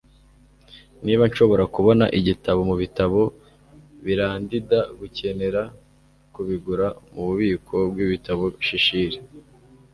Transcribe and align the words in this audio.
Niba 1.05 1.23
nshobora 1.31 1.63
kubona 1.75 2.05
igitabo 2.19 2.59
mubitabo 2.69 3.21
birandinda 4.05 4.79
gukenera 4.99 5.61
kubigura 6.33 6.87
mububiko 7.13 7.75
bwibitabo 7.91 8.43
Shishir 8.67 9.13